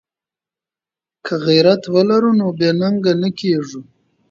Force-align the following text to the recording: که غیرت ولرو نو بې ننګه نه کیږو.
که 1.25 1.33
غیرت 1.45 1.81
ولرو 1.93 2.31
نو 2.39 2.47
بې 2.57 2.69
ننګه 2.79 3.13
نه 3.21 3.29
کیږو. 3.39 3.81